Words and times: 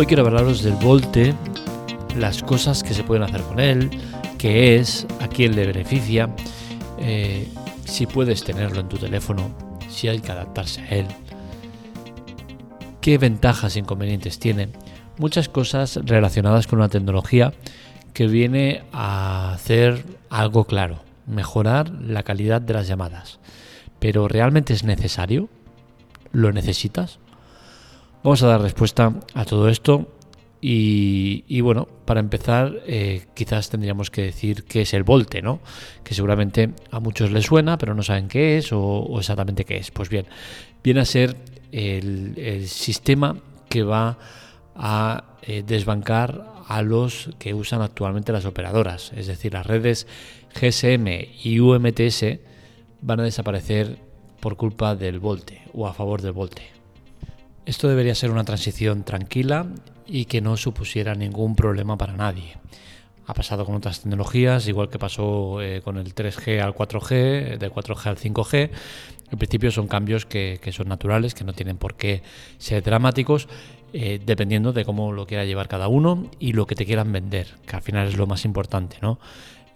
Hoy 0.00 0.06
quiero 0.06 0.26
hablaros 0.26 0.62
del 0.62 0.76
Volte, 0.76 1.34
las 2.16 2.42
cosas 2.42 2.82
que 2.82 2.94
se 2.94 3.04
pueden 3.04 3.22
hacer 3.22 3.42
con 3.42 3.60
él, 3.60 3.90
qué 4.38 4.76
es, 4.76 5.06
a 5.20 5.28
quién 5.28 5.54
le 5.54 5.66
beneficia, 5.66 6.34
eh, 6.98 7.46
si 7.84 8.06
puedes 8.06 8.42
tenerlo 8.42 8.80
en 8.80 8.88
tu 8.88 8.96
teléfono, 8.96 9.54
si 9.90 10.08
hay 10.08 10.20
que 10.20 10.32
adaptarse 10.32 10.80
a 10.80 10.88
él, 10.88 11.06
qué 13.02 13.18
ventajas 13.18 13.76
e 13.76 13.80
inconvenientes 13.80 14.38
tiene, 14.38 14.70
muchas 15.18 15.50
cosas 15.50 16.00
relacionadas 16.02 16.66
con 16.66 16.78
una 16.78 16.88
tecnología 16.88 17.52
que 18.14 18.26
viene 18.26 18.84
a 18.94 19.52
hacer 19.52 20.02
algo 20.30 20.64
claro, 20.64 21.04
mejorar 21.26 21.90
la 21.90 22.22
calidad 22.22 22.62
de 22.62 22.72
las 22.72 22.88
llamadas. 22.88 23.38
Pero 23.98 24.28
¿realmente 24.28 24.72
es 24.72 24.82
necesario? 24.82 25.50
¿Lo 26.32 26.52
necesitas? 26.52 27.18
Vamos 28.22 28.42
a 28.42 28.48
dar 28.48 28.60
respuesta 28.60 29.14
a 29.32 29.44
todo 29.46 29.70
esto 29.70 30.06
y, 30.60 31.58
bueno, 31.62 31.88
para 32.04 32.20
empezar, 32.20 32.80
eh, 32.86 33.24
quizás 33.32 33.70
tendríamos 33.70 34.10
que 34.10 34.20
decir 34.20 34.64
qué 34.64 34.82
es 34.82 34.92
el 34.92 35.04
volte, 35.04 35.40
¿no? 35.40 35.60
Que 36.04 36.12
seguramente 36.12 36.70
a 36.90 37.00
muchos 37.00 37.30
les 37.30 37.46
suena, 37.46 37.78
pero 37.78 37.94
no 37.94 38.02
saben 38.02 38.28
qué 38.28 38.58
es 38.58 38.72
o, 38.72 39.16
exactamente 39.18 39.64
qué 39.64 39.78
es. 39.78 39.90
Pues 39.90 40.10
bien, 40.10 40.26
viene 40.84 41.00
a 41.00 41.06
ser 41.06 41.34
el, 41.72 42.68
sistema 42.68 43.38
que 43.70 43.84
va 43.84 44.18
a 44.76 45.24
eh, 45.40 45.62
desbancar 45.66 46.46
a 46.68 46.82
los 46.82 47.30
que 47.38 47.54
usan 47.54 47.80
actualmente 47.80 48.32
las 48.32 48.44
operadoras, 48.44 49.12
es 49.16 49.28
decir, 49.28 49.54
las 49.54 49.66
redes 49.66 50.06
GSM 50.60 51.06
y 51.42 51.58
UMTS 51.58 52.24
van 53.00 53.20
a 53.20 53.22
desaparecer 53.22 53.98
por 54.40 54.56
culpa 54.56 54.94
del 54.94 55.20
volte 55.20 55.62
o 55.72 55.86
a 55.86 55.94
favor 55.94 56.20
del 56.20 56.32
volte. 56.32 56.79
Esto 57.66 57.88
debería 57.88 58.14
ser 58.14 58.30
una 58.30 58.44
transición 58.44 59.04
tranquila 59.04 59.66
y 60.06 60.24
que 60.24 60.40
no 60.40 60.56
supusiera 60.56 61.14
ningún 61.14 61.54
problema 61.54 61.96
para 61.96 62.14
nadie. 62.14 62.56
Ha 63.26 63.34
pasado 63.34 63.64
con 63.64 63.76
otras 63.76 64.00
tecnologías, 64.00 64.66
igual 64.66 64.88
que 64.88 64.98
pasó 64.98 65.62
eh, 65.62 65.82
con 65.82 65.98
el 65.98 66.14
3G 66.14 66.60
al 66.60 66.74
4G, 66.74 67.58
del 67.58 67.70
4G 67.70 68.06
al 68.06 68.16
5G. 68.16 68.70
En 69.30 69.38
principio 69.38 69.70
son 69.70 69.86
cambios 69.86 70.26
que, 70.26 70.58
son 70.72 70.88
naturales, 70.88 71.34
que 71.34 71.44
no 71.44 71.52
tienen 71.52 71.76
por 71.76 71.94
qué 71.94 72.22
ser 72.58 72.82
dramáticos, 72.82 73.46
eh, 73.92 74.20
dependiendo 74.24 74.72
de 74.72 74.84
cómo 74.84 75.12
lo 75.12 75.26
quiera 75.26 75.44
llevar 75.44 75.68
cada 75.68 75.86
uno 75.86 76.28
y 76.40 76.54
lo 76.54 76.66
que 76.66 76.74
te 76.74 76.86
quieran 76.86 77.12
vender, 77.12 77.54
que 77.66 77.76
al 77.76 77.82
final 77.82 78.08
es 78.08 78.16
lo 78.16 78.26
más 78.26 78.44
importante, 78.44 78.96
¿no? 79.00 79.20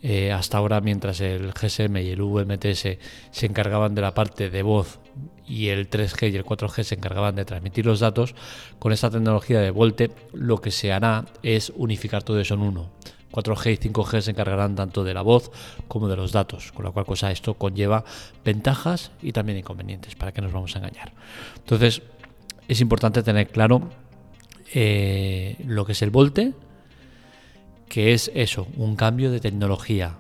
Eh, 0.03 0.33
hasta 0.33 0.59
ahora, 0.59 0.81
mientras 0.81 1.21
el 1.21 1.53
GSM 1.53 1.97
y 1.99 2.11
el 2.11 2.21
UMTS 2.21 2.99
se 3.31 3.47
encargaban 3.47 3.95
de 3.95 4.03
la 4.03 4.13
parte 4.13 4.51
de 4.51 4.63
voz 4.63 4.99
y 5.47 5.69
el 5.69 5.91
3G 5.91 6.33
y 6.33 6.37
el 6.37 6.45
4G 6.45 6.83
se 6.83 6.95
encargaban 6.95 7.37
de 7.37 7.45
transmitir 7.45 7.87
los 7.87 8.01
datos, 8.01 8.35
con 8.79 8.93
esta 8.93 9.11
tecnología 9.11 9.61
de 9.61 9.71
Volte 9.71 10.11
lo 10.33 10.61
que 10.61 10.71
se 10.71 10.93
hará 10.93 11.27
es 11.43 11.73
unificar 11.77 12.23
todo 12.23 12.41
eso 12.41 12.55
en 12.55 12.61
uno. 12.61 12.91
4G 13.35 13.73
y 13.73 13.89
5G 13.89 14.21
se 14.21 14.31
encargarán 14.31 14.77
tanto 14.77 15.03
de 15.03 15.13
la 15.13 15.23
voz 15.23 15.51
como 15.89 16.09
de 16.09 16.17
los 16.17 16.33
datos, 16.33 16.71
con 16.73 16.85
la 16.85 16.93
cual 16.93 17.05
cosa 17.05 17.33
esto 17.33 17.55
conlleva 17.55 18.05
ventajas 18.45 19.11
y 19.23 19.33
también 19.33 19.59
inconvenientes, 19.59 20.15
para 20.15 20.33
que 20.33 20.41
nos 20.41 20.53
vamos 20.53 20.75
a 20.77 20.79
engañar. 20.79 21.13
Entonces, 21.57 22.03
es 22.69 22.81
importante 22.81 23.23
tener 23.23 23.49
claro 23.49 23.91
eh, 24.73 25.57
lo 25.67 25.85
que 25.85 25.93
es 25.93 26.03
el 26.03 26.11
Volte, 26.11 26.53
que 27.89 28.13
es 28.13 28.31
eso, 28.35 28.69
un 28.77 28.97
cambio 28.97 29.31
de 29.31 29.41
tecnología, 29.41 30.15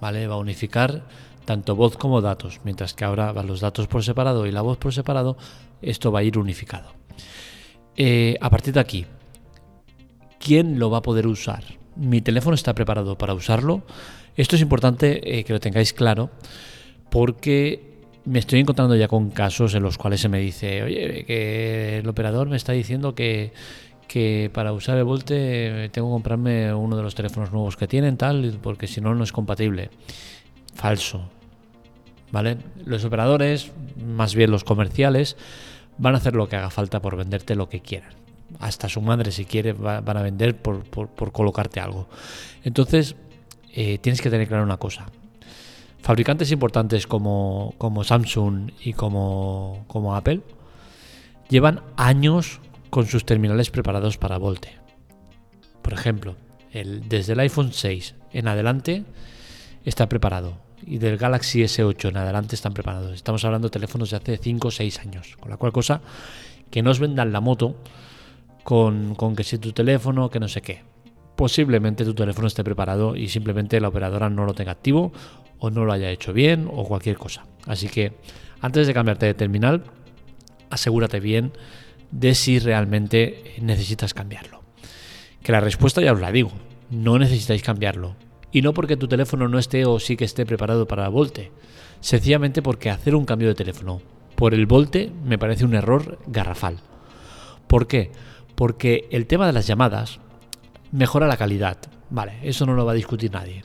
¿vale? 0.00 0.26
Va 0.26 0.34
a 0.34 0.38
unificar 0.38 1.06
tanto 1.44 1.76
voz 1.76 1.96
como 1.96 2.20
datos, 2.20 2.60
mientras 2.64 2.94
que 2.94 3.04
ahora 3.04 3.32
van 3.32 3.46
los 3.46 3.60
datos 3.60 3.86
por 3.86 4.04
separado 4.04 4.46
y 4.46 4.52
la 4.52 4.62
voz 4.62 4.78
por 4.78 4.92
separado, 4.92 5.36
esto 5.82 6.12
va 6.12 6.20
a 6.20 6.22
ir 6.22 6.38
unificado. 6.38 6.92
Eh, 7.96 8.36
a 8.40 8.50
partir 8.50 8.74
de 8.74 8.80
aquí, 8.80 9.06
¿quién 10.38 10.78
lo 10.78 10.90
va 10.90 10.98
a 10.98 11.02
poder 11.02 11.26
usar? 11.26 11.64
¿Mi 11.96 12.20
teléfono 12.20 12.54
está 12.54 12.74
preparado 12.74 13.18
para 13.18 13.34
usarlo? 13.34 13.82
Esto 14.36 14.56
es 14.56 14.62
importante 14.62 15.38
eh, 15.38 15.44
que 15.44 15.52
lo 15.52 15.60
tengáis 15.60 15.92
claro 15.92 16.30
porque 17.10 17.90
me 18.24 18.38
estoy 18.38 18.60
encontrando 18.60 18.94
ya 18.96 19.08
con 19.08 19.30
casos 19.30 19.74
en 19.74 19.82
los 19.82 19.98
cuales 19.98 20.20
se 20.20 20.28
me 20.28 20.38
dice, 20.38 20.82
oye, 20.82 21.24
que 21.24 21.98
el 21.98 22.08
operador 22.08 22.48
me 22.48 22.56
está 22.56 22.72
diciendo 22.72 23.14
que, 23.14 23.52
que 24.06 24.50
para 24.52 24.72
usar 24.72 24.98
el 24.98 25.04
Volte 25.04 25.88
tengo 25.92 26.08
que 26.08 26.12
comprarme 26.12 26.72
uno 26.72 26.96
de 26.96 27.02
los 27.02 27.14
teléfonos 27.14 27.52
nuevos 27.52 27.76
que 27.76 27.88
tienen, 27.88 28.16
tal, 28.16 28.58
porque 28.62 28.86
si 28.86 29.00
no, 29.00 29.14
no 29.14 29.24
es 29.24 29.32
compatible. 29.32 29.90
Falso. 30.74 31.28
¿Vale? 32.32 32.58
Los 32.84 33.04
operadores, 33.04 33.72
más 34.04 34.34
bien 34.34 34.50
los 34.50 34.64
comerciales, 34.64 35.36
van 35.98 36.14
a 36.14 36.18
hacer 36.18 36.34
lo 36.34 36.48
que 36.48 36.56
haga 36.56 36.70
falta 36.70 37.00
por 37.00 37.16
venderte 37.16 37.56
lo 37.56 37.68
que 37.68 37.80
quieran. 37.80 38.12
Hasta 38.58 38.88
su 38.88 39.00
madre, 39.00 39.32
si 39.32 39.44
quiere, 39.44 39.72
van 39.72 40.16
a 40.16 40.22
vender 40.22 40.56
por, 40.56 40.84
colocarte 41.32 41.80
algo. 41.80 42.08
Entonces, 42.64 43.16
eh, 43.72 43.98
tienes 43.98 44.20
que 44.20 44.30
tener 44.30 44.48
claro 44.48 44.64
una 44.64 44.76
cosa. 44.76 45.06
Fabricantes 46.02 46.50
importantes 46.50 47.06
como, 47.06 47.74
como 47.78 48.04
Samsung 48.04 48.72
y 48.82 48.94
como, 48.94 49.84
como 49.86 50.16
Apple 50.16 50.40
llevan 51.48 51.82
años 51.96 52.60
con 52.88 53.06
sus 53.06 53.24
terminales 53.24 53.70
preparados 53.70 54.16
para 54.16 54.38
Volte. 54.38 54.72
Por 55.82 55.92
ejemplo, 55.92 56.36
el, 56.72 57.08
desde 57.08 57.34
el 57.34 57.40
iPhone 57.40 57.72
6 57.72 58.14
en 58.32 58.48
adelante 58.48 59.04
está 59.84 60.08
preparado 60.08 60.54
y 60.86 60.98
del 60.98 61.16
Galaxy 61.16 61.62
S8 61.62 62.08
en 62.08 62.16
adelante 62.16 62.54
están 62.54 62.72
preparados. 62.72 63.12
Estamos 63.14 63.44
hablando 63.44 63.68
de 63.68 63.72
teléfonos 63.72 64.10
de 64.10 64.16
hace 64.16 64.36
5 64.38 64.68
o 64.68 64.70
6 64.70 64.98
años, 65.00 65.36
con 65.38 65.50
la 65.50 65.56
cual 65.56 65.72
cosa 65.72 66.00
que 66.70 66.82
no 66.82 66.90
os 66.90 67.00
vendan 67.00 67.32
la 67.32 67.40
moto 67.40 67.76
con, 68.62 69.14
con 69.14 69.36
que 69.36 69.44
si 69.44 69.58
tu 69.58 69.72
teléfono, 69.72 70.30
que 70.30 70.40
no 70.40 70.48
sé 70.48 70.62
qué. 70.62 70.82
Posiblemente 71.36 72.04
tu 72.04 72.14
teléfono 72.14 72.46
esté 72.46 72.62
preparado 72.64 73.16
y 73.16 73.28
simplemente 73.28 73.80
la 73.80 73.88
operadora 73.88 74.28
no 74.30 74.44
lo 74.44 74.54
tenga 74.54 74.72
activo 74.72 75.12
o 75.58 75.70
no 75.70 75.84
lo 75.84 75.92
haya 75.92 76.10
hecho 76.10 76.32
bien 76.32 76.68
o 76.70 76.84
cualquier 76.84 77.16
cosa. 77.16 77.44
Así 77.66 77.88
que 77.88 78.12
antes 78.60 78.86
de 78.86 78.94
cambiarte 78.94 79.26
de 79.26 79.34
terminal, 79.34 79.84
asegúrate 80.70 81.20
bien 81.20 81.52
de 82.10 82.34
si 82.34 82.58
realmente 82.58 83.54
necesitas 83.60 84.14
cambiarlo. 84.14 84.62
Que 85.42 85.52
la 85.52 85.60
respuesta 85.60 86.02
ya 86.02 86.12
os 86.12 86.20
la 86.20 86.32
digo, 86.32 86.52
no 86.90 87.18
necesitáis 87.18 87.62
cambiarlo. 87.62 88.16
Y 88.52 88.62
no 88.62 88.74
porque 88.74 88.96
tu 88.96 89.08
teléfono 89.08 89.48
no 89.48 89.58
esté 89.58 89.84
o 89.84 89.98
sí 89.98 90.16
que 90.16 90.24
esté 90.24 90.44
preparado 90.46 90.86
para 90.86 91.08
Volte, 91.08 91.52
sencillamente 92.00 92.62
porque 92.62 92.90
hacer 92.90 93.14
un 93.14 93.24
cambio 93.24 93.48
de 93.48 93.54
teléfono 93.54 94.00
por 94.34 94.54
el 94.54 94.66
Volte 94.66 95.12
me 95.24 95.38
parece 95.38 95.64
un 95.64 95.74
error 95.74 96.18
garrafal. 96.26 96.78
¿Por 97.66 97.86
qué? 97.86 98.10
Porque 98.54 99.06
el 99.10 99.26
tema 99.26 99.46
de 99.46 99.52
las 99.52 99.66
llamadas 99.66 100.18
mejora 100.92 101.26
la 101.26 101.36
calidad. 101.36 101.78
Vale, 102.10 102.38
eso 102.42 102.66
no 102.66 102.74
lo 102.74 102.84
va 102.84 102.92
a 102.92 102.96
discutir 102.96 103.30
nadie 103.30 103.62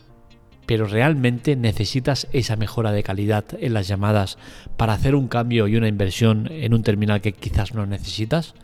pero 0.65 0.85
realmente 0.85 1.55
necesitas 1.55 2.27
esa 2.33 2.55
mejora 2.55 2.91
de 2.91 3.03
calidad 3.03 3.45
en 3.59 3.73
las 3.73 3.87
llamadas 3.87 4.37
para 4.77 4.93
hacer 4.93 5.15
un 5.15 5.27
cambio 5.27 5.67
y 5.67 5.75
una 5.75 5.87
inversión 5.87 6.47
en 6.51 6.73
un 6.73 6.83
terminal 6.83 7.21
que 7.21 7.33
quizás 7.33 7.73
no 7.73 7.85
necesitas? 7.85 8.55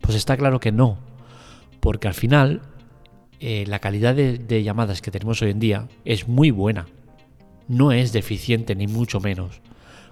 Pues 0.00 0.16
está 0.16 0.36
claro 0.36 0.60
que 0.60 0.72
no, 0.72 0.98
porque 1.80 2.08
al 2.08 2.14
final 2.14 2.62
eh, 3.40 3.64
la 3.66 3.78
calidad 3.78 4.14
de, 4.14 4.62
llamadas 4.62 5.02
que 5.02 5.10
tenemos 5.10 5.42
hoy 5.42 5.50
en 5.50 5.58
día 5.58 5.88
es 6.04 6.28
muy 6.28 6.50
buena, 6.50 6.86
no 7.68 7.92
es 7.92 8.12
deficiente 8.12 8.74
ni 8.74 8.86
mucho 8.86 9.20
menos. 9.20 9.60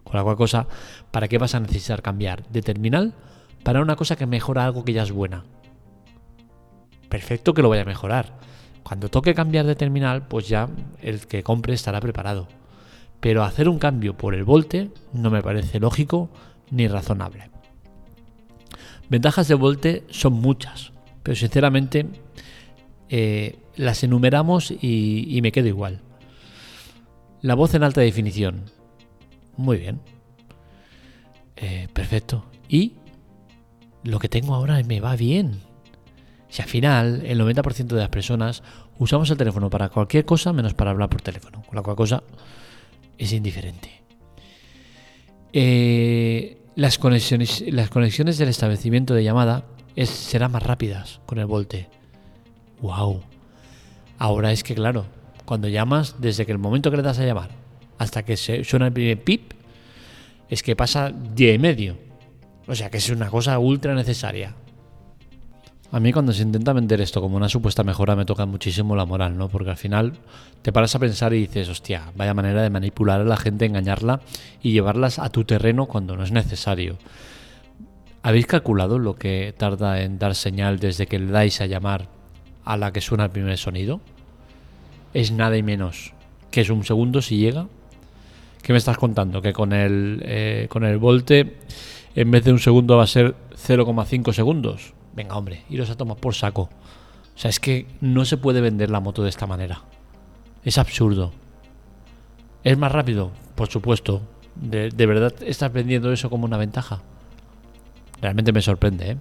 Con 0.02 0.16
la 0.16 0.22
cual 0.22 0.36
cosa, 0.36 0.66
¿para 1.10 1.28
qué 1.28 1.38
vas 1.38 1.54
a 1.54 1.60
necesitar 1.60 2.02
cambiar 2.02 2.46
de 2.48 2.62
terminal 2.62 3.14
para 3.62 3.80
una 3.80 3.96
cosa 3.96 4.16
que 4.16 4.26
mejora 4.26 4.64
algo 4.64 4.84
que 4.84 4.92
ya 4.92 5.02
es 5.02 5.12
buena? 5.12 5.44
Perfecto 7.08 7.54
que 7.54 7.62
lo 7.62 7.70
vaya 7.70 7.82
a 7.82 7.86
mejorar 7.86 8.34
cuando 8.84 9.08
toque 9.08 9.34
cambiar 9.34 9.64
de 9.66 9.74
terminal, 9.74 10.28
pues 10.28 10.46
ya 10.46 10.68
el 11.00 11.26
que 11.26 11.42
compre 11.42 11.72
estará 11.72 12.00
preparado. 12.00 12.46
Pero 13.18 13.42
hacer 13.42 13.68
un 13.68 13.78
cambio 13.78 14.16
por 14.16 14.34
el 14.34 14.44
volte 14.44 14.90
no 15.14 15.30
me 15.30 15.42
parece 15.42 15.80
lógico 15.80 16.28
ni 16.70 16.86
razonable. 16.86 17.50
Ventajas 19.08 19.48
de 19.48 19.54
volte 19.54 20.04
son 20.10 20.34
muchas, 20.34 20.92
pero 21.22 21.34
sinceramente 21.34 22.06
eh, 23.16 23.60
las 23.76 24.02
enumeramos 24.02 24.72
y, 24.72 25.38
me 25.40 25.52
quedo 25.52 25.68
igual. 25.68 26.00
La 27.42 27.54
voz 27.54 27.72
en 27.74 27.84
alta 27.84 28.00
definición. 28.00 28.64
Muy 29.56 29.76
bien. 29.76 30.00
Eh, 31.54 31.86
perfecto. 31.92 32.44
Y 32.68 32.94
lo 34.02 34.18
que 34.18 34.28
tengo 34.28 34.52
ahora 34.52 34.82
me 34.82 34.98
va 34.98 35.14
bien. 35.14 35.60
Si 36.48 36.60
al 36.60 36.68
final 36.68 37.22
el 37.24 37.40
90% 37.40 37.86
de 37.86 38.00
las 38.00 38.08
personas 38.08 38.64
usamos 38.98 39.30
el 39.30 39.36
teléfono 39.36 39.70
para 39.70 39.90
cualquier 39.90 40.24
cosa 40.24 40.52
menos 40.52 40.74
para 40.74 40.90
hablar 40.90 41.08
por 41.08 41.22
teléfono, 41.22 41.62
con 41.62 41.76
la 41.76 41.82
cual 41.82 41.94
cosa 41.94 42.24
es 43.16 43.32
indiferente. 43.32 44.02
Eh, 45.52 46.58
las, 46.74 46.98
conexiones, 46.98 47.62
las 47.68 47.90
conexiones 47.90 48.38
del 48.38 48.48
establecimiento 48.48 49.14
de 49.14 49.22
llamada 49.22 49.66
serán 50.02 50.50
más 50.50 50.64
rápidas 50.64 51.20
con 51.26 51.38
el 51.38 51.46
Volte. 51.46 51.88
¡Wow! 52.80 53.22
Ahora 54.18 54.52
es 54.52 54.62
que, 54.62 54.74
claro, 54.74 55.06
cuando 55.44 55.68
llamas, 55.68 56.16
desde 56.18 56.46
que 56.46 56.52
el 56.52 56.58
momento 56.58 56.90
que 56.90 56.96
le 56.96 57.02
das 57.02 57.18
a 57.18 57.24
llamar 57.24 57.50
hasta 57.98 58.24
que 58.24 58.36
se 58.36 58.64
suena 58.64 58.86
el 58.86 58.92
primer 58.92 59.22
pip, 59.22 59.52
es 60.48 60.62
que 60.62 60.76
pasa 60.76 61.10
día 61.10 61.52
y 61.52 61.58
medio. 61.58 61.96
O 62.66 62.74
sea 62.74 62.90
que 62.90 62.98
es 62.98 63.10
una 63.10 63.28
cosa 63.28 63.58
ultra 63.58 63.94
necesaria. 63.94 64.54
A 65.92 66.00
mí 66.00 66.12
cuando 66.12 66.32
se 66.32 66.42
intenta 66.42 66.72
vender 66.72 67.00
esto 67.00 67.20
como 67.20 67.36
una 67.36 67.48
supuesta 67.48 67.84
mejora 67.84 68.16
me 68.16 68.24
toca 68.24 68.46
muchísimo 68.46 68.96
la 68.96 69.04
moral, 69.04 69.38
¿no? 69.38 69.48
Porque 69.48 69.70
al 69.70 69.76
final 69.76 70.14
te 70.62 70.72
paras 70.72 70.94
a 70.96 70.98
pensar 70.98 71.32
y 71.34 71.40
dices, 71.40 71.68
hostia, 71.68 72.10
vaya 72.16 72.34
manera 72.34 72.62
de 72.62 72.70
manipular 72.70 73.20
a 73.20 73.24
la 73.24 73.36
gente, 73.36 73.66
engañarla 73.66 74.20
y 74.60 74.72
llevarlas 74.72 75.20
a 75.20 75.28
tu 75.28 75.44
terreno 75.44 75.86
cuando 75.86 76.16
no 76.16 76.24
es 76.24 76.32
necesario. 76.32 76.98
¿Habéis 78.22 78.46
calculado 78.46 78.98
lo 78.98 79.14
que 79.14 79.54
tarda 79.56 80.00
en 80.00 80.18
dar 80.18 80.34
señal 80.34 80.80
desde 80.80 81.06
que 81.06 81.18
le 81.18 81.30
dais 81.30 81.60
a 81.60 81.66
llamar 81.66 82.08
a 82.64 82.76
la 82.76 82.92
que 82.92 83.00
suena 83.00 83.24
el 83.24 83.30
primer 83.30 83.58
sonido? 83.58 84.00
Es 85.12 85.30
nada 85.30 85.56
y 85.56 85.62
menos 85.62 86.14
que 86.54 86.60
es 86.60 86.70
un 86.70 86.84
segundo 86.84 87.20
si 87.20 87.36
llega. 87.36 87.66
¿Qué 88.62 88.72
me 88.72 88.78
estás 88.78 88.96
contando? 88.96 89.42
Que 89.42 89.52
con 89.52 89.72
el, 89.72 90.22
eh, 90.24 90.68
con 90.70 90.84
el 90.84 90.98
volte 90.98 91.56
en 92.14 92.30
vez 92.30 92.44
de 92.44 92.52
un 92.52 92.60
segundo 92.60 92.96
va 92.96 93.02
a 93.02 93.08
ser 93.08 93.34
0,5 93.56 94.32
segundos. 94.32 94.94
Venga, 95.16 95.36
hombre, 95.36 95.64
iros 95.68 95.90
a 95.90 95.96
tomar 95.96 96.16
por 96.16 96.32
saco. 96.32 96.70
O 97.34 97.38
sea, 97.38 97.50
es 97.50 97.58
que 97.58 97.88
no 98.00 98.24
se 98.24 98.36
puede 98.36 98.60
vender 98.60 98.88
la 98.88 99.00
moto 99.00 99.24
de 99.24 99.30
esta 99.30 99.48
manera. 99.48 99.82
Es 100.64 100.78
absurdo. 100.78 101.32
¿Es 102.62 102.78
más 102.78 102.92
rápido? 102.92 103.32
Por 103.56 103.68
supuesto. 103.68 104.22
¿De, 104.54 104.90
verdad 105.06 105.34
estás 105.44 105.72
vendiendo 105.72 106.12
eso 106.12 106.30
como 106.30 106.44
una 106.44 106.56
ventaja? 106.56 107.02
Realmente 108.22 108.52
me 108.52 108.62
sorprende. 108.62 109.10
¿eh? 109.10 109.16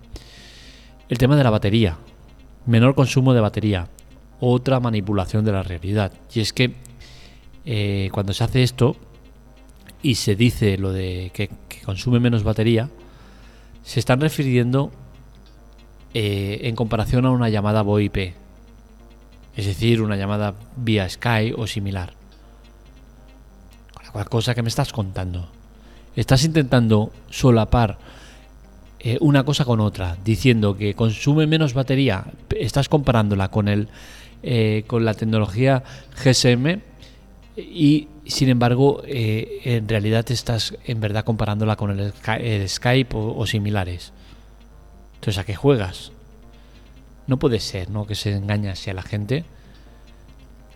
El 1.10 1.18
tema 1.18 1.36
de 1.36 1.44
la 1.44 1.50
batería. 1.50 1.98
Menor 2.66 2.96
consumo 2.96 3.34
de 3.34 3.42
batería. 3.42 3.88
Otra 4.40 4.80
manipulación 4.80 5.46
de 5.46 5.52
la 5.52 5.64
realidad. 5.64 6.12
Y 6.34 6.40
es 6.40 6.54
que 6.54 6.74
eh, 7.66 8.10
cuando 8.12 8.34
se 8.34 8.44
hace 8.44 8.64
esto 8.64 8.96
y 10.02 10.16
se 10.16 10.36
dice 10.36 10.78
lo 10.78 10.92
de 10.92 11.32
que, 11.34 11.50
consume 11.86 12.20
menos 12.20 12.44
batería, 12.44 12.90
se 13.84 14.00
están 14.00 14.22
refiriendo 14.22 14.92
eh, 16.14 16.62
en 16.64 16.76
comparación 16.76 17.26
a 17.26 17.32
una 17.32 17.50
llamada 17.50 17.82
VoIP, 17.82 18.34
es 19.56 19.66
decir, 19.66 20.02
una 20.02 20.16
llamada 20.16 20.54
vía 20.76 21.10
Skype 21.10 21.56
o 21.60 21.68
similar. 21.68 22.14
La 24.14 24.26
cosa 24.26 24.54
que 24.54 24.62
me 24.62 24.70
estás 24.70 24.94
contando. 24.94 25.50
Estás 26.16 26.44
intentando 26.44 27.12
solapar 27.32 27.98
eh, 29.04 29.18
una 29.22 29.44
cosa 29.44 29.66
con 29.66 29.80
otra, 29.80 30.18
diciendo 30.24 30.78
que 30.78 30.94
consume 30.94 31.46
menos 31.48 31.74
batería, 31.74 32.26
estás 32.58 32.90
comparándola 32.90 33.50
con 33.50 33.68
el 33.68 33.90
eh, 34.42 34.84
con 34.88 35.06
la 35.06 35.14
tecnología 35.14 35.84
GSM 36.24 36.82
y 37.56 38.08
sin 38.26 38.50
embargo 38.50 39.04
en 39.06 39.88
realidad 39.88 40.30
estás 40.32 40.76
en 40.86 41.00
verdad 41.00 41.24
comparándola 41.24 41.76
con 41.76 41.98
el, 42.00 42.14
Skype 42.70 43.16
o 43.16 43.46
similares. 43.46 44.12
Entonces, 45.24 45.40
¿a 45.40 45.46
qué 45.46 45.56
juegas? 45.56 46.12
No 47.28 47.40
puede 47.40 47.62
ser, 47.62 47.90
¿no? 47.90 48.06
Que 48.06 48.14
se 48.14 48.36
engañase 48.36 48.92
a 48.92 48.94
la 48.94 49.04
gente. 49.04 49.46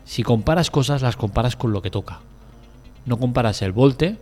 Si 0.06 0.24
comparas 0.24 0.72
cosas, 0.72 1.02
las 1.02 1.18
comparas 1.18 1.58
con 1.58 1.74
lo 1.74 1.82
que 1.82 1.92
toca. 1.92 2.22
No 3.06 3.20
comparas 3.20 3.62
el 3.62 3.74
volte 3.74 4.16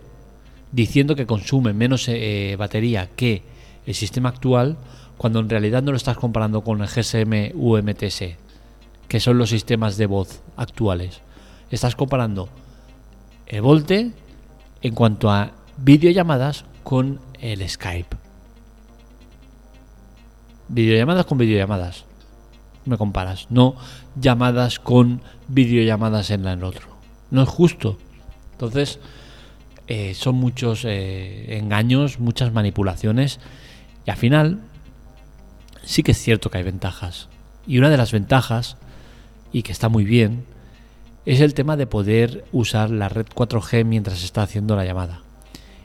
diciendo 0.72 1.14
que 1.14 1.26
consume 1.26 1.72
menos 1.74 2.08
eh, 2.08 2.56
batería 2.58 3.08
que 3.14 3.42
el 3.86 3.94
sistema 3.94 4.28
actual, 4.30 4.76
cuando 5.16 5.40
en 5.40 5.48
realidad 5.48 5.82
no 5.82 5.92
lo 5.92 5.96
estás 5.96 6.16
comparando 6.16 6.62
con 6.62 6.82
el 6.82 6.88
GSM 6.88 7.52
UMTS, 7.54 8.36
que 9.08 9.20
son 9.20 9.38
los 9.38 9.50
sistemas 9.50 9.96
de 9.96 10.06
voz 10.06 10.42
actuales. 10.56 11.20
Estás 11.70 11.96
comparando 11.96 12.48
el 13.46 13.62
volte 13.62 14.12
en 14.82 14.94
cuanto 14.94 15.30
a 15.30 15.52
videollamadas 15.78 16.64
con 16.82 17.20
el 17.40 17.68
Skype. 17.68 18.16
Videollamadas 20.68 21.26
con 21.26 21.38
videollamadas. 21.38 22.04
Me 22.84 22.96
comparas. 22.96 23.46
No 23.50 23.76
llamadas 24.20 24.78
con 24.78 25.20
videollamadas 25.48 26.30
en 26.30 26.46
el 26.46 26.64
otro. 26.64 26.88
No 27.30 27.42
es 27.42 27.48
justo. 27.48 27.98
Entonces, 28.52 28.98
eh, 29.88 30.14
son 30.14 30.36
muchos 30.36 30.84
eh, 30.84 31.58
engaños, 31.58 32.18
muchas 32.18 32.52
manipulaciones. 32.52 33.38
Y 34.06 34.10
al 34.10 34.16
final, 34.16 34.60
sí 35.84 36.02
que 36.02 36.12
es 36.12 36.18
cierto 36.18 36.48
que 36.48 36.58
hay 36.58 36.64
ventajas. 36.64 37.28
Y 37.66 37.78
una 37.78 37.90
de 37.90 37.96
las 37.96 38.12
ventajas, 38.12 38.76
y 39.52 39.62
que 39.62 39.72
está 39.72 39.88
muy 39.88 40.04
bien, 40.04 40.44
es 41.26 41.40
el 41.40 41.54
tema 41.54 41.76
de 41.76 41.88
poder 41.88 42.44
usar 42.52 42.90
la 42.90 43.08
red 43.08 43.26
4G 43.26 43.84
mientras 43.84 44.20
se 44.20 44.26
está 44.26 44.42
haciendo 44.42 44.76
la 44.76 44.84
llamada. 44.84 45.22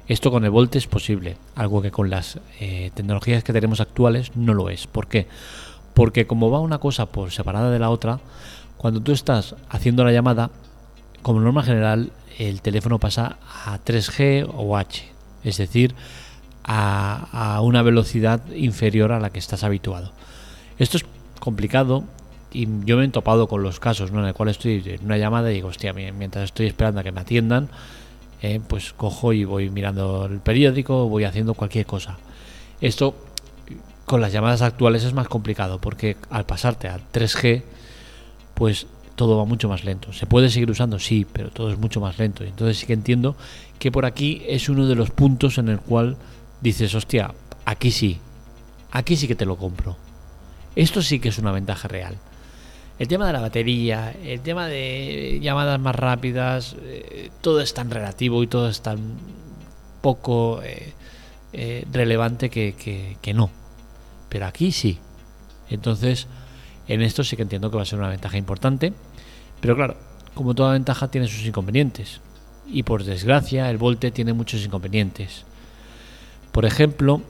Esto 0.08 0.30
con 0.30 0.44
el 0.46 0.52
Volte 0.52 0.78
es 0.78 0.88
posible, 0.88 1.38
algo 1.56 1.82
que 1.82 1.90
con 1.90 2.10
las 2.10 2.40
eh, 2.60 2.92
tecnologías 2.94 3.44
que 3.44 3.54
tenemos 3.54 3.80
actuales 3.80 4.36
no 4.36 4.54
lo 4.54 4.70
es. 4.70 4.86
¿Por 4.86 5.08
qué? 5.08 5.28
Porque 5.96 6.28
como 6.28 6.52
va 6.52 6.60
una 6.60 6.78
cosa 6.78 7.08
por 7.08 7.32
separada 7.32 7.72
de 7.72 7.80
la 7.80 7.90
otra, 7.90 8.20
cuando 8.78 9.02
tú 9.02 9.14
estás 9.14 9.56
haciendo 9.70 10.04
la 10.04 10.12
llamada, 10.12 10.52
como 11.22 11.40
norma 11.40 11.64
general, 11.64 12.12
el 12.38 12.62
teléfono 12.62 13.00
pasa 13.00 13.38
a 13.66 13.80
3G 13.80 14.48
o 14.54 14.78
H, 14.78 15.08
es 15.44 15.58
decir, 15.58 15.96
a, 16.64 17.60
una 17.62 17.82
velocidad 17.82 18.42
inferior 18.52 19.12
a 19.12 19.20
la 19.20 19.30
que 19.30 19.40
estás 19.40 19.64
habituado. 19.64 20.12
Esto 20.78 20.98
es 20.98 21.06
complicado 21.40 22.04
y 22.52 22.68
yo 22.86 22.98
me 22.98 23.06
he 23.06 23.08
topado 23.10 23.48
con 23.48 23.64
los 23.64 23.80
casos 23.80 24.12
¿no? 24.12 24.20
en 24.22 24.28
el 24.28 24.34
cual 24.34 24.50
estoy 24.50 24.84
en 24.86 25.06
una 25.06 25.18
llamada 25.18 25.52
y 25.52 25.56
digo, 25.56 25.70
hostia, 25.70 25.94
mientras 25.94 26.46
estoy 26.46 26.68
esperando 26.68 27.02
a 27.02 27.04
que 27.04 27.12
me 27.12 27.22
atiendan, 27.22 27.70
eh, 28.42 28.60
pues 28.68 28.94
cojo 28.94 29.34
y 29.34 29.46
voy 29.46 29.70
mirando 29.70 30.26
el 30.26 30.40
periódico, 30.40 31.08
voy 31.08 31.24
haciendo 31.24 31.54
cualquier 31.54 31.86
cosa. 31.86 32.18
Esto 32.82 33.16
con 34.06 34.20
las 34.20 34.34
llamadas 34.34 34.62
actuales 34.62 35.04
es 35.04 35.14
más 35.14 35.28
complicado 35.28 35.80
porque 35.80 36.18
al 36.30 36.46
pasarte 36.46 36.88
a 36.88 37.00
3G, 37.14 37.64
pues 38.56 38.88
todo 39.16 39.38
va 39.38 39.46
mucho 39.46 39.70
más 39.70 39.84
lento. 39.84 40.14
Se 40.14 40.26
puede 40.26 40.50
seguir 40.50 40.72
usando, 40.72 40.98
sí, 40.98 41.26
pero 41.32 41.50
todo 41.50 41.72
es 41.72 41.78
mucho 41.78 42.02
más 42.02 42.18
lento. 42.18 42.44
Entonces 42.44 42.80
sí 42.80 42.88
que 42.88 42.94
entiendo 42.94 43.36
que 43.78 43.92
por 43.92 44.06
aquí 44.06 44.42
es 44.48 44.68
uno 44.68 44.88
de 44.88 44.96
los 44.96 45.12
puntos 45.12 45.58
en 45.60 45.70
el 45.70 45.80
cual 45.80 46.18
dices, 46.62 46.94
hostia, 46.96 47.34
aquí 47.66 47.92
sí, 47.92 48.20
aquí 48.92 49.16
sí 49.16 49.28
que 49.28 49.36
te 49.36 49.46
lo 49.46 49.58
compro. 49.58 49.98
Esto 50.76 51.02
sí 51.02 51.20
que 51.20 51.30
es 51.30 51.38
una 51.38 51.52
ventaja 51.52 51.88
real 51.88 52.18
el 53.02 53.08
tema 53.08 53.26
de 53.26 53.34
la 53.34 53.42
batería, 53.42 54.14
el 54.24 54.42
tema 54.42 54.68
de 54.68 55.40
llamadas 55.42 55.80
más 55.80 55.96
rápidas, 55.96 56.76
eh, 56.84 57.32
todo 57.42 57.60
es 57.60 57.74
tan 57.74 57.90
relativo 57.90 58.44
y 58.44 58.48
todo 58.48 58.70
es 58.70 58.82
tan 58.82 59.00
poco 60.02 60.62
eh, 60.62 60.94
eh, 61.52 61.84
relevante 61.92 62.52
que, 62.52 63.34
no. 63.34 63.50
Pero 64.30 64.46
aquí 64.46 64.72
sí. 64.72 65.00
Entonces, 65.72 66.28
en 66.88 67.02
esto 67.02 67.24
sí 67.24 67.36
que 67.36 67.42
entiendo 67.42 67.72
que 67.72 67.78
va 67.78 67.82
a 67.82 67.88
ser 67.88 67.98
una 67.98 68.10
ventaja 68.10 68.38
importante. 68.38 68.94
Pero 69.62 69.76
claro, 69.76 69.98
como 70.36 70.54
toda 70.54 70.74
ventaja 70.74 71.08
tiene 71.08 71.28
sus 71.28 71.44
inconvenientes. 71.44 72.22
Y 72.68 72.84
por 72.84 73.04
desgracia, 73.04 73.68
el 73.72 73.80
Volte 73.80 74.12
tiene 74.12 74.34
muchos 74.34 74.64
inconvenientes. 74.64 75.44
Por 76.52 76.66
ejemplo, 76.66 77.22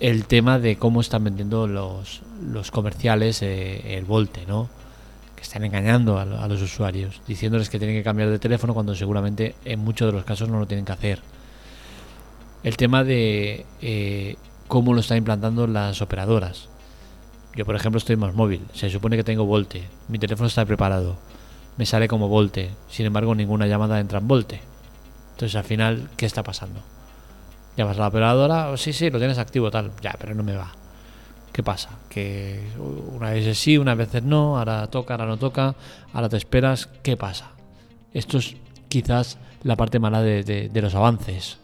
el 0.00 0.24
tema 0.24 0.58
de 0.58 0.76
cómo 0.76 1.00
están 1.00 1.24
vendiendo 1.24 1.66
los, 1.66 2.22
los 2.42 2.70
comerciales 2.70 3.42
eh, 3.42 3.96
el 3.96 4.04
Volte, 4.04 4.46
¿no? 4.46 4.68
Que 5.36 5.42
están 5.42 5.64
engañando 5.64 6.18
a, 6.18 6.24
los 6.24 6.62
usuarios, 6.62 7.20
diciéndoles 7.28 7.70
que 7.70 7.78
tienen 7.78 7.96
que 7.96 8.02
cambiar 8.02 8.30
de 8.30 8.38
teléfono 8.38 8.74
cuando 8.74 8.94
seguramente 8.94 9.54
en 9.64 9.80
muchos 9.80 10.08
de 10.08 10.12
los 10.12 10.24
casos 10.24 10.48
no 10.48 10.58
lo 10.58 10.66
tienen 10.66 10.84
que 10.84 10.92
hacer. 10.92 11.20
El 12.62 12.76
tema 12.76 13.04
de 13.04 13.64
eh, 13.80 14.36
cómo 14.68 14.92
lo 14.92 15.00
están 15.00 15.18
implantando 15.18 15.66
las 15.66 16.02
operadoras. 16.02 16.68
Yo, 17.54 17.64
por 17.64 17.76
ejemplo, 17.76 17.98
estoy 17.98 18.16
más 18.16 18.34
móvil. 18.34 18.62
Se 18.72 18.90
supone 18.90 19.16
que 19.16 19.24
tengo 19.24 19.44
Volte. 19.44 19.84
Mi 20.08 20.18
teléfono 20.18 20.46
está 20.46 20.64
preparado. 20.64 21.16
Me 21.76 21.86
sale 21.86 22.06
como 22.06 22.28
Volte. 22.28 22.70
Sin 22.88 23.06
embargo, 23.06 23.34
ninguna 23.34 23.66
llamada 23.66 23.98
entra 23.98 24.18
en 24.18 24.28
Volte. 24.28 24.60
Entonces, 25.32 25.56
al 25.56 25.64
final, 25.64 26.10
¿qué 26.16 26.26
está 26.26 26.42
pasando? 26.42 26.80
Llamas 27.80 27.96
a 27.96 28.00
la 28.00 28.08
operadora, 28.08 28.70
oh, 28.70 28.76
sí, 28.76 28.92
sí, 28.92 29.08
lo 29.08 29.16
tienes 29.16 29.38
activo, 29.38 29.70
tal. 29.70 29.92
Ya, 30.02 30.14
pero 30.20 30.34
no 30.34 30.42
me 30.42 30.54
va. 30.54 30.70
¿Qué 31.50 31.62
pasa? 31.62 31.88
Que 32.10 32.60
una 32.78 33.30
vez 33.30 33.56
sí, 33.56 33.78
una 33.78 33.94
vez 33.94 34.22
no, 34.22 34.58
ahora 34.58 34.86
toca, 34.88 35.14
ahora 35.14 35.24
no 35.24 35.38
toca, 35.38 35.74
ahora 36.12 36.28
te 36.28 36.36
esperas. 36.36 36.90
¿Qué 37.02 37.16
pasa? 37.16 37.52
Esto 38.12 38.36
es 38.36 38.54
quizás 38.90 39.38
la 39.62 39.76
parte 39.76 39.98
mala 39.98 40.20
de, 40.20 40.70
los 40.74 40.94
avances. 40.94 41.56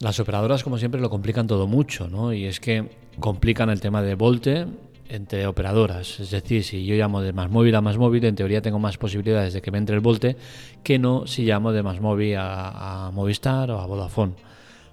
Las 0.00 0.18
operadoras, 0.20 0.64
como 0.64 0.78
siempre, 0.78 1.02
lo 1.02 1.10
complican 1.10 1.46
todo 1.46 1.66
mucho, 1.66 2.08
¿no? 2.08 2.32
Y 2.32 2.46
es 2.46 2.58
que 2.58 2.88
complican 3.20 3.68
el 3.68 3.82
tema 3.82 4.00
de 4.00 4.14
volte 4.14 4.66
entre 5.10 5.46
operadoras. 5.46 6.18
Es 6.18 6.30
decir, 6.30 6.64
si 6.64 6.86
yo 6.86 6.94
llamo 6.94 7.20
de 7.20 7.34
más 7.34 7.50
móvil 7.50 7.74
a 7.74 7.82
más 7.82 7.98
móvil, 7.98 8.24
en 8.24 8.36
teoría 8.36 8.62
tengo 8.62 8.78
más 8.78 8.96
posibilidades 8.96 9.52
de 9.52 9.60
que 9.60 9.70
me 9.70 9.76
entre 9.76 9.96
el 9.96 10.00
volte 10.00 10.34
que 10.82 10.98
no 10.98 11.26
si 11.26 11.44
llamo 11.44 11.72
de 11.72 11.82
más 11.82 12.00
móvil 12.00 12.36
a, 12.38 13.08
a 13.08 13.10
Movistar 13.10 13.70
o 13.70 13.80
a 13.80 13.84
Vodafone. 13.84 14.32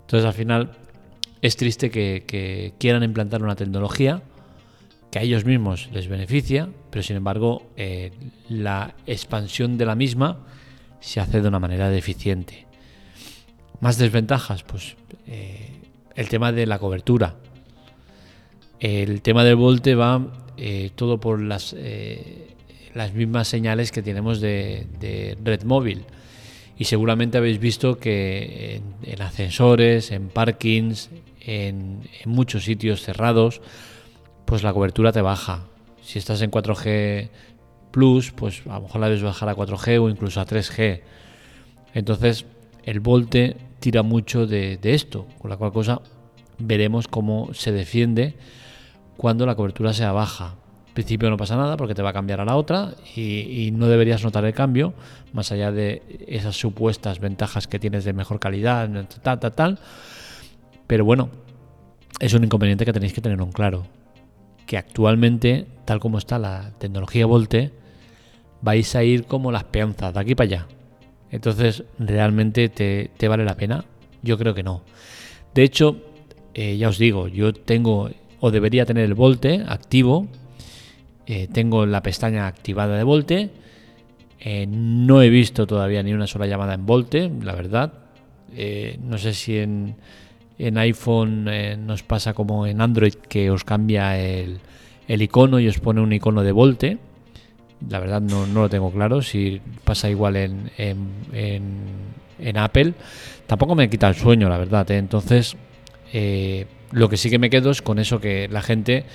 Entonces 0.10 0.26
al 0.26 0.34
final 0.34 0.72
es 1.40 1.56
triste 1.56 1.92
que, 1.92 2.74
quieran 2.80 3.04
implantar 3.04 3.44
una 3.44 3.56
tecnología 3.56 4.24
que 5.12 5.20
a 5.20 5.22
ellos 5.22 5.46
mismos 5.46 5.88
les 5.94 6.08
beneficia, 6.08 6.68
pero 6.90 7.04
sin 7.04 7.16
embargo 7.16 7.70
eh, 7.78 8.12
la 8.50 8.96
expansión 9.06 9.78
de 9.78 9.86
la 9.86 9.94
misma 9.94 10.40
se 11.00 11.20
hace 11.20 11.42
de 11.42 11.48
una 11.48 11.60
manera 11.60 11.92
deficiente. 11.92 12.66
Más 13.82 14.00
desventajas, 14.00 14.64
pues 14.64 14.96
eh, 15.28 15.80
el 16.16 16.28
tema 16.28 16.52
de 16.54 16.66
la 16.66 16.80
cobertura. 16.80 17.36
el 18.80 19.22
tema 19.22 19.44
del 19.44 19.58
volte 19.58 19.94
va 19.94 20.26
eh, 20.58 20.90
todo 20.96 21.20
por 21.20 21.40
las, 21.40 21.76
las 22.96 23.14
mismas 23.14 23.48
señales 23.48 23.92
que 23.92 24.02
tenemos 24.02 24.42
de, 24.42 25.38
red 25.44 25.62
móvil. 25.66 26.04
Y 26.80 26.86
seguramente 26.86 27.38
habéis 27.38 27.60
visto 27.60 28.00
que 28.00 28.82
en, 29.04 29.22
ascensores, 29.22 30.12
en 30.12 30.30
parkings, 30.30 31.10
en, 31.42 32.08
muchos 32.26 32.64
sitios 32.64 33.02
cerrados, 33.02 33.62
pues 34.46 34.64
la 34.64 34.72
cobertura 34.72 35.12
te 35.12 35.22
baja. 35.22 35.66
Si 36.02 36.18
estás 36.18 36.42
en 36.42 36.50
4G 36.50 37.30
Plus, 37.92 38.32
pues 38.32 38.62
a 38.66 38.76
lo 38.76 38.84
mejor 38.84 39.02
la 39.02 39.08
debes 39.08 39.24
bajar 39.24 39.50
a 39.50 39.56
4G 39.58 40.02
o 40.02 40.10
incluso 40.10 40.40
a 40.40 40.46
3G. 40.46 41.02
Entonces, 41.94 42.46
el 42.86 43.02
Volte 43.02 43.58
tira 43.82 44.02
mucho 44.02 44.48
de, 44.48 44.80
esto, 44.82 45.28
con 45.38 45.50
la 45.50 45.58
cual 45.58 45.74
cosa 45.74 46.02
veremos 46.60 47.10
cómo 47.10 47.54
se 47.54 47.74
defiende 47.74 48.38
cuando 49.18 49.46
la 49.46 49.56
cobertura 49.56 49.92
sea 49.92 50.14
baja. 50.14 50.56
Principio 50.94 51.30
no 51.30 51.38
pasa 51.38 51.56
nada 51.56 51.78
porque 51.78 51.96
te 51.96 52.02
va 52.02 52.10
a 52.10 52.14
cambiar 52.14 52.42
a 52.42 52.46
la 52.46 52.56
otra 52.56 52.94
y, 53.16 53.72
no 53.74 53.88
deberías 53.88 54.24
notar 54.24 54.44
el 54.46 54.54
cambio, 54.54 54.94
más 55.34 55.52
allá 55.52 55.72
de 55.72 56.02
esas 56.28 56.56
supuestas 56.56 57.20
ventajas 57.20 57.68
que 57.68 57.80
tienes 57.80 58.04
de 58.04 58.14
mejor 58.14 58.40
calidad, 58.40 58.90
tal, 59.22 59.40
tal, 59.40 59.54
tal. 59.54 59.80
Pero 60.88 61.06
bueno, 61.06 61.30
es 62.20 62.34
un 62.34 62.44
inconveniente 62.44 62.86
que 62.86 62.94
tenéis 62.94 63.14
que 63.14 63.22
tener 63.22 63.40
en 63.40 63.52
claro. 63.52 63.86
Que 64.66 64.78
actualmente, 64.78 65.68
tal 65.86 66.00
como 66.00 66.18
está 66.18 66.38
la 66.40 66.72
tecnología 66.80 67.26
Volte, 67.26 67.72
vais 68.62 68.96
a 68.96 69.04
ir 69.04 69.26
como 69.26 69.52
las 69.52 69.64
peonzas, 69.66 70.14
de 70.14 70.20
aquí 70.20 70.36
para 70.36 70.46
allá. 70.46 70.68
Entonces, 71.32 71.84
¿realmente 72.00 72.70
te, 72.70 73.28
vale 73.28 73.46
la 73.46 73.56
pena? 73.56 73.86
Yo 74.22 74.38
creo 74.38 74.54
que 74.54 74.64
no. 74.64 74.84
De 75.54 75.64
hecho, 75.64 75.98
eh, 76.54 76.78
ya 76.78 76.90
os 76.90 76.98
digo, 76.98 77.28
yo 77.28 77.54
tengo 77.54 78.10
o 78.40 78.52
debería 78.52 78.86
tener 78.86 79.06
el 79.06 79.14
Volte 79.14 79.64
activo. 79.68 80.28
Eh, 81.30 81.48
tengo 81.52 81.86
la 81.86 82.02
pestaña 82.02 82.48
activada 82.48 82.98
de 82.98 83.04
Volte. 83.04 83.52
Eh, 84.40 84.66
no 84.68 85.22
he 85.22 85.30
visto 85.30 85.68
todavía 85.68 86.02
ni 86.02 86.12
una 86.12 86.26
sola 86.26 86.48
llamada 86.48 86.74
en 86.74 86.88
Volte, 86.88 87.32
la 87.44 87.54
verdad. 87.54 87.94
no 89.04 89.18
sé 89.20 89.34
si 89.36 89.60
en, 89.60 89.96
iPhone 90.58 91.46
nos 91.86 92.02
pasa 92.02 92.34
como 92.34 92.66
en 92.66 92.82
Android 92.82 93.14
que 93.14 93.52
os 93.52 93.64
cambia 93.64 94.18
el, 94.18 94.60
icono 95.08 95.60
y 95.60 95.68
os 95.68 95.78
pone 95.80 96.02
un 96.02 96.12
icono 96.12 96.42
de 96.42 96.52
Volte 96.52 96.98
la 97.88 98.00
verdad 98.00 98.22
no, 98.22 98.46
lo 98.48 98.68
tengo 98.68 98.92
claro 98.92 99.22
si 99.22 99.62
pasa 99.84 100.10
igual 100.10 100.36
en, 100.36 100.72
Apple. 102.58 102.94
Tampoco 103.46 103.76
me 103.76 103.90
quita 103.90 104.10
el 104.10 104.16
sueño, 104.16 104.50
la 104.50 104.58
verdad. 104.58 104.90
¿eh? 104.92 104.98
Entonces, 104.98 105.56
eh, 106.12 106.66
lo 106.92 107.10
que 107.10 107.18
sí 107.18 107.30
que 107.30 107.40
me 107.40 107.50
quedo 107.50 107.72
es 107.72 107.82
con 107.82 108.00
eso 108.00 108.20
que 108.20 108.48
la 108.50 108.62
gente 108.62 109.06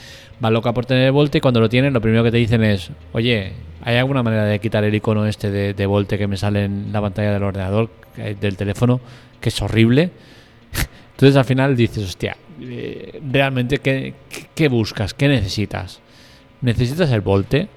va 0.45 0.50
loca 0.50 0.73
por 0.73 0.87
tener 0.87 1.07
el 1.07 1.12
Volte 1.12 1.38
y 1.38 1.40
cuando 1.40 1.61
lo 1.61 1.69
tienen 1.69 1.93
lo 1.93 2.00
primero 2.00 2.23
que 2.25 2.31
te 2.31 2.37
dicen 2.37 2.62
es, 2.62 2.90
oye, 3.12 3.52
¿hay 3.83 3.97
alguna 3.97 4.23
manera 4.23 4.45
de 4.45 4.59
quitar 4.59 4.85
el 4.85 4.95
icono 4.95 5.26
este 5.26 5.50
de, 5.50 5.87
Volte 5.87 6.19
que 6.19 6.26
me 6.26 6.37
sale 6.37 6.64
en 6.64 6.93
la 6.93 7.00
pantalla 7.00 7.33
del 7.33 7.43
ordenador, 7.43 7.90
eh, 8.16 8.37
del 8.40 8.57
teléfono, 8.57 9.00
que 9.40 9.49
es 9.49 9.62
horrible? 9.62 10.11
Entonces 11.12 11.37
al 11.37 11.45
final 11.45 11.76
dices, 11.76 12.04
hostia, 12.04 12.37
¿realmente 13.31 13.78
qué, 13.78 14.14
qué 14.54 14.69
buscas? 14.69 15.14
¿Qué 15.14 15.28
necesitas? 15.28 16.00
¿Necesitas 16.61 17.11
el 17.11 17.21
Volte? 17.21 17.69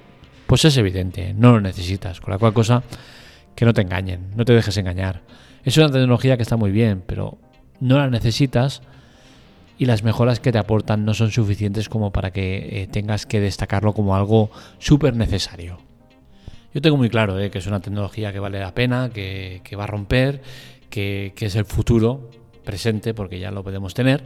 Pues 0.46 0.64
es 0.64 0.76
evidente, 0.78 1.34
no 1.34 1.52
lo 1.52 1.60
necesitas. 1.60 2.20
Con 2.20 2.32
la 2.32 2.38
cual 2.38 2.54
cosa, 2.54 2.82
que 3.54 3.64
no 3.64 3.74
te 3.74 3.82
engañen, 3.82 4.30
no 4.34 4.44
te 4.44 4.54
dejes 4.54 4.76
engañar. 4.78 5.22
Es 5.64 5.76
una 5.76 5.90
tecnología 5.90 6.36
que 6.36 6.42
está 6.42 6.56
muy 6.56 6.70
bien, 6.70 7.02
pero 7.06 7.38
no 7.80 7.98
la 7.98 8.08
necesitas 8.08 8.82
y 9.78 9.86
las 9.86 10.02
mejoras 10.02 10.40
que 10.40 10.52
te 10.52 10.58
aportan 10.58 11.04
no 11.04 11.14
son 11.14 11.30
suficientes 11.30 11.88
como 11.88 12.10
para 12.12 12.32
que 12.32 12.82
eh, 12.82 12.86
tengas 12.88 13.26
que 13.26 13.40
destacarlo 13.40 13.94
como 13.94 14.16
algo 14.16 14.50
súper 14.78 15.14
necesario. 15.14 15.78
Yo 16.74 16.82
tengo 16.82 16.96
muy 16.96 17.08
claro 17.08 17.38
eh, 17.38 17.50
que 17.50 17.58
es 17.58 17.66
una 17.66 17.80
tecnología 17.80 18.32
que 18.32 18.40
vale 18.40 18.60
la 18.60 18.74
pena, 18.74 19.10
que, 19.10 19.62
va 19.78 19.84
a 19.84 19.86
romper, 19.86 20.42
que, 20.90 21.32
es 21.38 21.54
el 21.54 21.64
futuro 21.64 22.30
presente, 22.64 23.14
porque 23.14 23.38
ya 23.38 23.50
lo 23.50 23.62
podemos 23.62 23.94
tener, 23.94 24.24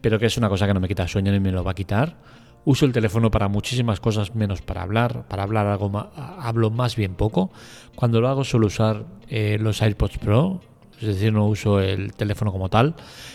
pero 0.00 0.18
que 0.18 0.26
es 0.26 0.36
una 0.36 0.48
cosa 0.48 0.66
que 0.66 0.74
no 0.74 0.80
me 0.80 0.88
quita 0.88 1.08
sueño 1.08 1.32
ni 1.32 1.40
me 1.40 1.50
lo 1.50 1.64
va 1.64 1.72
a 1.72 1.74
quitar 1.74 2.16
Uso 2.64 2.84
el 2.84 2.92
teléfono 2.92 3.30
para 3.30 3.48
muchísimas 3.48 4.00
cosas 4.00 4.34
menos 4.34 4.60
para 4.60 4.82
hablar. 4.82 5.26
Para 5.28 5.44
hablar 5.44 5.66
algo 5.66 5.88
más, 5.88 6.06
hablo 6.16 6.70
más 6.70 6.94
bien 6.94 7.14
poco. 7.14 7.50
Cuando 7.94 8.20
lo 8.20 8.28
hago 8.28 8.44
suelo 8.44 8.66
usar 8.66 9.06
eh, 9.28 9.56
los 9.58 9.80
AirPods 9.80 10.18
Pro, 10.18 10.60
es 11.00 11.06
decir, 11.06 11.32
no 11.32 11.46
uso 11.46 11.80
el 11.80 12.12
teléfono 12.12 12.52
como 12.52 12.68
tal. 12.68 12.94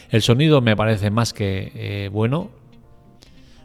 El 0.09 0.21
sonido 0.21 0.61
me 0.61 0.75
parece 0.75 1.09
más 1.09 1.33
que 1.33 1.71
eh, 1.75 2.09
bueno. 2.11 2.49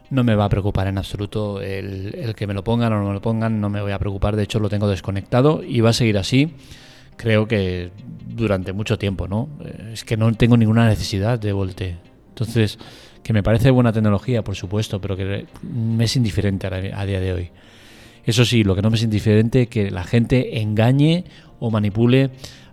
No 0.09 0.25
me 0.25 0.35
va 0.35 0.45
a 0.45 0.49
preocupar 0.49 0.87
en 0.87 0.97
absoluto 0.97 1.61
el, 1.61 2.33
que 2.35 2.45
me 2.45 2.53
lo 2.53 2.65
pongan 2.65 2.91
o 2.91 2.99
no 2.99 3.07
me 3.07 3.13
lo 3.13 3.21
pongan, 3.21 3.61
no 3.61 3.69
me 3.69 3.81
voy 3.81 3.93
a 3.93 3.99
preocupar. 3.99 4.35
De 4.35 4.43
hecho, 4.43 4.59
lo 4.59 4.67
tengo 4.67 4.89
desconectado 4.89 5.63
y 5.63 5.79
va 5.79 5.91
a 5.91 5.93
seguir 5.93 6.17
así. 6.17 6.53
Creo 7.15 7.47
que 7.47 7.91
durante 8.27 8.73
mucho 8.73 8.97
tiempo, 8.97 9.29
¿no? 9.29 9.47
Eh, 9.63 9.91
es 9.93 10.03
que 10.03 10.17
no 10.17 10.33
tengo 10.33 10.57
ninguna 10.57 10.87
necesidad 10.87 11.39
de 11.39 11.53
volte. 11.53 11.97
Entonces, 12.29 12.77
que 13.23 13.33
me 13.33 13.43
parece 13.43 13.69
buena 13.71 13.93
tecnología, 13.93 14.43
por 14.43 14.55
supuesto, 14.55 14.99
pero 14.99 15.15
que 15.15 15.45
me 15.61 16.05
es 16.05 16.15
indiferente 16.15 16.67
a, 16.67 17.05
día 17.05 17.19
de 17.19 17.33
hoy. 17.33 17.49
Eso 18.25 18.45
sí, 18.45 18.63
lo 18.63 18.75
que 18.75 18.81
no 18.81 18.89
me 18.89 18.97
es 18.97 19.03
indiferente 19.03 19.63
es 19.63 19.67
que 19.69 19.91
la 19.91 20.03
gente 20.03 20.59
engañe 20.61 21.25
o 21.59 21.71
manipule 21.71 22.31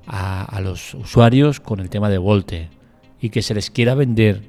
a, 0.09 0.61
los 0.63 0.95
usuarios 0.95 1.61
con 1.61 1.81
el 1.81 1.91
tema 1.91 2.09
de 2.09 2.19
Volte 2.19 2.71
y 3.21 3.29
que 3.29 3.43
se 3.43 3.55
les 3.55 3.71
quiera 3.71 3.95
vender 3.95 4.43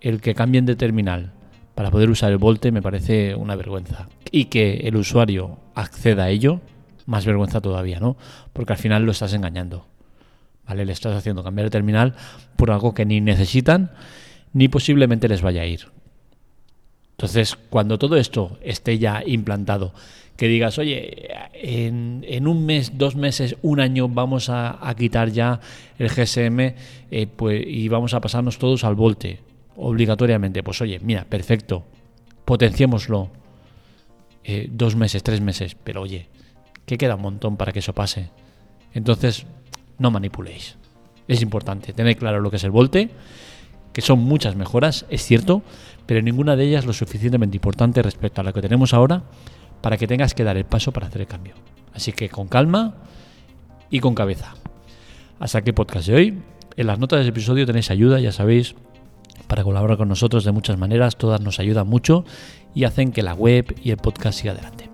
el 0.00 0.20
que 0.20 0.34
cambien 0.34 0.64
de 0.64 0.76
terminal 0.76 1.32
para 1.74 1.90
poder 1.90 2.08
usar 2.10 2.32
el 2.32 2.38
Volte 2.38 2.72
me 2.72 2.82
parece 2.82 3.34
una 3.34 3.54
vergüenza. 3.54 4.08
Y 4.30 4.46
que 4.46 4.80
el 4.84 4.96
usuario 4.96 5.58
acceda 5.74 6.24
a 6.24 6.30
ello, 6.30 6.60
más 7.06 7.26
vergüenza 7.26 7.60
todavía, 7.60 8.00
¿no? 8.00 8.16
Porque 8.52 8.72
al 8.72 8.78
final 8.78 9.04
lo 9.04 9.12
estás 9.12 9.34
engañando. 9.34 9.86
¿Vale? 10.66 10.84
Le 10.86 10.92
estás 10.92 11.14
haciendo 11.14 11.42
cambiar 11.44 11.66
de 11.66 11.70
terminal 11.70 12.14
por 12.56 12.70
algo 12.70 12.94
que 12.94 13.04
ni 13.04 13.20
necesitan 13.20 13.90
ni 14.52 14.68
posiblemente 14.68 15.28
les 15.28 15.42
vaya 15.42 15.62
a 15.62 15.66
ir. 15.66 15.88
Entonces, 17.12 17.56
cuando 17.70 17.98
todo 17.98 18.16
esto 18.16 18.58
esté 18.62 18.98
ya 18.98 19.22
implantado, 19.24 19.92
que 20.36 20.48
digas, 20.48 20.78
oye, 20.78 21.28
en, 21.52 22.46
un 22.46 22.66
mes, 22.66 22.98
dos 22.98 23.14
meses, 23.16 23.56
un 23.62 23.80
año 23.80 24.08
vamos 24.08 24.48
a, 24.48 24.92
quitar 24.98 25.30
ya 25.30 25.60
el 25.98 26.08
GSM 26.08 26.74
eh, 27.10 27.26
pues, 27.36 27.62
y 27.64 27.88
vamos 27.88 28.14
a 28.14 28.20
pasarnos 28.20 28.58
todos 28.58 28.84
al 28.84 28.94
volte, 28.94 29.40
obligatoriamente. 29.76 30.62
Pues 30.62 30.80
oye, 30.80 30.98
mira, 31.00 31.24
perfecto, 31.24 31.84
potenciémoslo 32.44 33.30
eh, 34.42 34.68
dos 34.70 34.96
meses, 34.96 35.22
tres 35.22 35.40
meses, 35.40 35.76
pero 35.76 36.02
oye, 36.02 36.26
que 36.86 36.98
queda 36.98 37.14
un 37.14 37.22
montón 37.22 37.56
para 37.56 37.72
que 37.72 37.78
eso 37.78 37.94
pase. 37.94 38.30
Entonces, 38.94 39.46
no 39.98 40.10
manipuléis. 40.10 40.76
Es 41.28 41.40
importante 41.40 41.92
tener 41.92 42.16
claro 42.16 42.40
lo 42.40 42.50
que 42.50 42.56
es 42.56 42.64
el 42.64 42.72
volte 42.72 43.10
que 43.92 44.00
son 44.00 44.20
muchas 44.20 44.56
mejoras, 44.56 45.06
es 45.10 45.24
cierto, 45.24 45.62
pero 46.06 46.22
ninguna 46.22 46.56
de 46.56 46.64
ellas 46.64 46.86
lo 46.86 46.92
suficientemente 46.92 47.56
importante 47.56 48.02
respecto 48.02 48.40
a 48.40 48.44
lo 48.44 48.52
que 48.52 48.62
tenemos 48.62 48.94
ahora 48.94 49.22
para 49.80 49.96
que 49.96 50.06
tengas 50.06 50.34
que 50.34 50.44
dar 50.44 50.56
el 50.56 50.64
paso 50.64 50.92
para 50.92 51.06
hacer 51.06 51.22
el 51.22 51.26
cambio. 51.26 51.54
Así 51.94 52.12
que 52.12 52.28
con 52.28 52.48
calma 52.48 52.94
y 53.90 54.00
con 54.00 54.14
cabeza. 54.14 54.54
Hasta 55.38 55.58
aquí 55.58 55.70
el 55.70 55.74
podcast 55.74 56.06
de 56.06 56.14
hoy. 56.14 56.42
En 56.76 56.86
las 56.86 56.98
notas 56.98 57.18
del 57.18 57.28
episodio 57.28 57.66
tenéis 57.66 57.90
ayuda, 57.90 58.18
ya 58.20 58.32
sabéis, 58.32 58.74
para 59.46 59.64
colaborar 59.64 59.98
con 59.98 60.08
nosotros 60.08 60.44
de 60.44 60.52
muchas 60.52 60.78
maneras. 60.78 61.16
Todas 61.16 61.40
nos 61.40 61.60
ayudan 61.60 61.86
mucho 61.86 62.24
y 62.74 62.84
hacen 62.84 63.12
que 63.12 63.22
la 63.22 63.34
web 63.34 63.76
y 63.82 63.90
el 63.90 63.98
podcast 63.98 64.38
siga 64.38 64.52
adelante. 64.52 64.88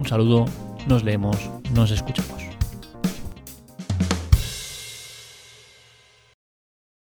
Un 0.00 0.06
saludo, 0.06 0.46
nos 0.86 1.04
leemos, 1.04 1.36
nos 1.74 1.90
escuchamos. 1.90 2.47